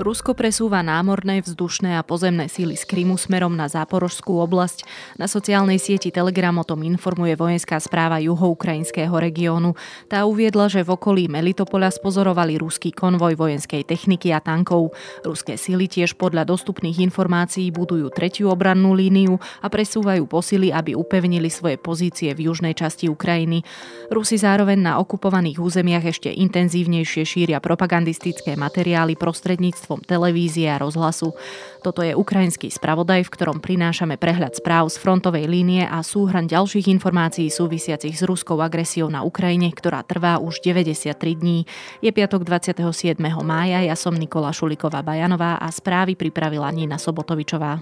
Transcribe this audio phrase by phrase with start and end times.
[0.00, 4.88] Rusko presúva námorné, vzdušné a pozemné síly z Krymu smerom na Záporožskú oblasť.
[5.20, 9.76] Na sociálnej sieti Telegram o tom informuje vojenská správa juhoukrajinského regiónu.
[10.08, 14.96] Tá uviedla, že v okolí Melitopola spozorovali ruský konvoj vojenskej techniky a tankov.
[15.20, 21.52] Ruské síly tiež podľa dostupných informácií budujú tretiu obrannú líniu a presúvajú posily, aby upevnili
[21.52, 23.68] svoje pozície v južnej časti Ukrajiny.
[24.08, 31.34] Rusi zároveň na okupovaných územiach ešte intenzívnejšie šíria propagandistické materiály prostredníctvom prostredníctvom televízie a rozhlasu.
[31.82, 36.86] Toto je ukrajinský spravodaj, v ktorom prinášame prehľad správ z frontovej línie a súhrn ďalších
[36.92, 41.64] informácií súvisiacich s ruskou agresiou na Ukrajine, ktorá trvá už 93 dní.
[42.04, 43.16] Je piatok 27.
[43.42, 47.80] mája, ja som Nikola Šuliková Bajanová a správy pripravila Nina Sobotovičová.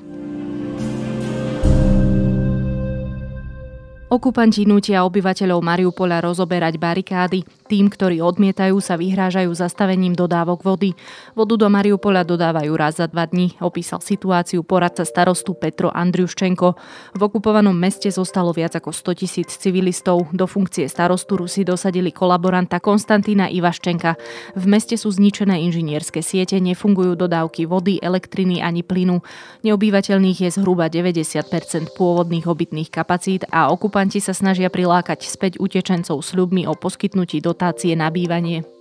[4.09, 7.45] Okupanti nutia obyvateľov Mariupola rozoberať barikády.
[7.69, 10.97] Tým, ktorí odmietajú, sa vyhrážajú zastavením dodávok vody.
[11.37, 16.69] Vodu do Mariupola dodávajú raz za dva dní, opísal situáciu poradca starostu Petro Andriuščenko.
[17.13, 20.33] V okupovanom meste zostalo viac ako 100 tisíc civilistov.
[20.33, 24.17] Do funkcie starostu Rusi dosadili kolaboranta Konstantína Ivaščenka.
[24.57, 29.21] V meste sú zničené inžinierské siete, nefungujú dodávky vody, elektriny ani plynu.
[29.61, 36.65] Neobývateľných je zhruba 90% pôvodných obytných kapacít a okupanti sa snažia prilákať späť utečencov sľubmi
[36.65, 38.78] o poskytnutí dotácie na bývanie.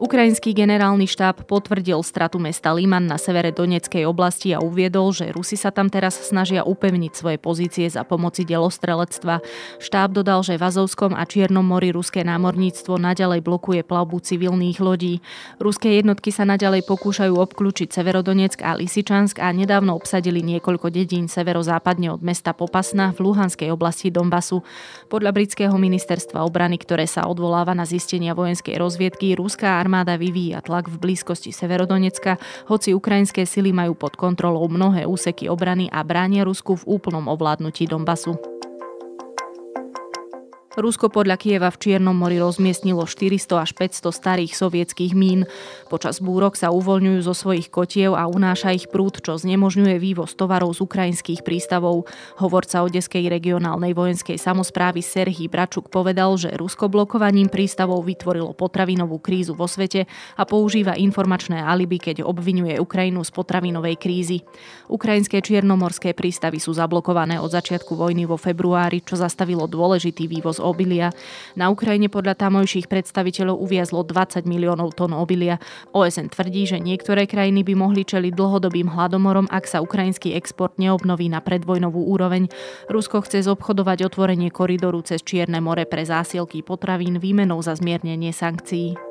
[0.00, 5.60] Ukrajinský generálny štáb potvrdil stratu mesta Liman na severe Doneckej oblasti a uviedol, že Rusi
[5.60, 9.44] sa tam teraz snažia upevniť svoje pozície za pomoci delostrelectva.
[9.76, 15.20] Štáb dodal, že v Azovskom a Čiernom mori ruské námorníctvo naďalej blokuje plavbu civilných lodí.
[15.60, 22.08] Ruské jednotky sa naďalej pokúšajú obklúčiť Severodonetsk a Lisičansk a nedávno obsadili niekoľko dedín severozápadne
[22.08, 24.64] od mesta Popasna v Luhanskej oblasti Donbasu.
[25.12, 29.76] Podľa britského ministerstva obrany, ktoré sa odvoláva na zistenia vojenskej rozviedky, ruská
[30.16, 32.38] vyvíja tlak v blízkosti Severodonecka,
[32.70, 37.84] hoci ukrajinské sily majú pod kontrolou mnohé úseky obrany a bránia Rusku v úplnom ovládnutí
[37.90, 38.49] Donbasu.
[40.78, 45.42] Rusko podľa Kieva v Čiernom mori rozmiestnilo 400 až 500 starých sovietských mín.
[45.90, 50.70] Počas búrok sa uvoľňujú zo svojich kotiev a unáša ich prúd, čo znemožňuje vývoz tovarov
[50.78, 52.06] z ukrajinských prístavov.
[52.38, 59.58] Hovorca Odeskej regionálnej vojenskej samozprávy Serhii Bračuk povedal, že Rusko blokovaním prístavov vytvorilo potravinovú krízu
[59.58, 60.06] vo svete
[60.38, 64.46] a používa informačné alibi, keď obvinuje Ukrajinu z potravinovej krízy.
[64.86, 71.10] Ukrajinské čiernomorské prístavy sú zablokované od začiatku vojny vo februári, čo zastavilo dôležitý vývoz obilia.
[71.56, 75.58] Na Ukrajine podľa tamojších predstaviteľov uviazlo 20 miliónov tón obilia.
[75.90, 81.26] OSN tvrdí, že niektoré krajiny by mohli čeliť dlhodobým hladomorom, ak sa ukrajinský export neobnoví
[81.26, 82.46] na predvojnovú úroveň.
[82.86, 89.09] Rusko chce zobchodovať otvorenie koridoru cez Čierne more pre zásielky potravín výmenou za zmiernenie sankcií.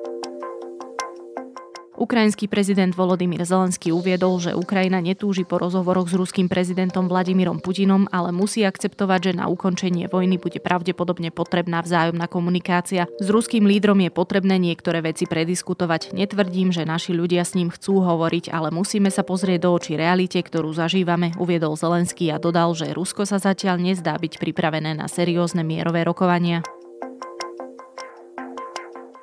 [1.99, 8.07] Ukrajinský prezident Volodymyr Zelenský uviedol, že Ukrajina netúži po rozhovoroch s ruským prezidentom Vladimírom Putinom,
[8.07, 13.03] ale musí akceptovať, že na ukončenie vojny bude pravdepodobne potrebná vzájomná komunikácia.
[13.19, 16.15] S ruským lídrom je potrebné niektoré veci prediskutovať.
[16.15, 20.39] Netvrdím, že naši ľudia s ním chcú hovoriť, ale musíme sa pozrieť do očí realite,
[20.39, 25.67] ktorú zažívame, uviedol Zelenský a dodal, že Rusko sa zatiaľ nezdá byť pripravené na seriózne
[25.67, 26.63] mierové rokovania.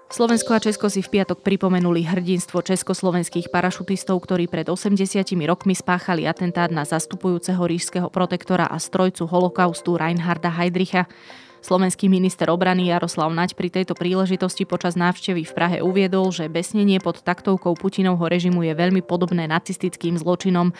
[0.06, 5.03] Slovensko a Česko si v piatok pripomenuli hrdinstvo československých parašutistov, ktorí pred 80
[5.50, 11.11] rokmi spáchali atentát na zastupujúceho ríšského protektora a strojcu holokaustu Reinharda Heydricha.
[11.66, 17.03] Slovenský minister obrany Jaroslav Naď pri tejto príležitosti počas návštevy v Prahe uviedol, že besnenie
[17.03, 20.71] pod taktovkou Putinovho režimu je veľmi podobné nacistickým zločinom.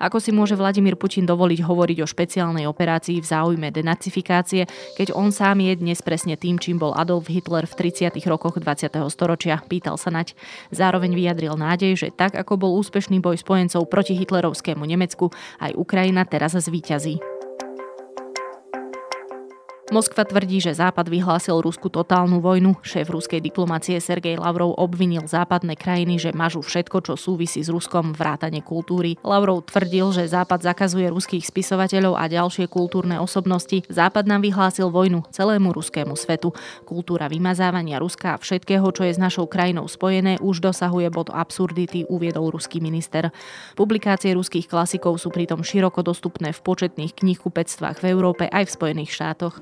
[0.00, 4.64] Ako si môže Vladimír Putin dovoliť hovoriť o špeciálnej operácii v záujme denacifikácie,
[4.96, 8.16] keď on sám je dnes presne tým, čím bol Adolf Hitler v 30.
[8.24, 8.96] rokoch 20.
[9.12, 10.32] storočia, pýtal sa Naď.
[10.72, 15.28] Zároveň vyjadril nádej, že tak ako bol úspešný boj spojencov proti hitlerovskému Nemecku,
[15.60, 17.29] aj Ukrajina teraz zvíťazí.
[19.90, 22.78] Moskva tvrdí, že Západ vyhlásil Rusku totálnu vojnu.
[22.78, 28.14] Šéf ruskej diplomácie Sergej Lavrov obvinil západné krajiny, že mažú všetko, čo súvisí s Ruskom,
[28.14, 29.18] vrátane kultúry.
[29.26, 33.82] Lavrov tvrdil, že Západ zakazuje ruských spisovateľov a ďalšie kultúrne osobnosti.
[33.90, 36.54] Západ nám vyhlásil vojnu celému ruskému svetu.
[36.86, 42.06] Kultúra vymazávania Ruska a všetkého, čo je s našou krajinou spojené, už dosahuje bod absurdity,
[42.06, 43.34] uviedol ruský minister.
[43.74, 49.10] Publikácie ruských klasikov sú pritom široko dostupné v početných knihkupectvách v Európe aj v Spojených
[49.18, 49.58] štátoch.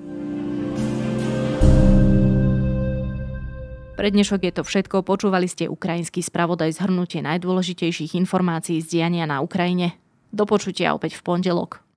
[3.98, 5.02] Pre dnešok je to všetko.
[5.02, 9.98] Počúvali ste ukrajinský spravodaj zhrnutie najdôležitejších informácií z diania na Ukrajine.
[10.30, 11.87] Do počutia opäť v pondelok.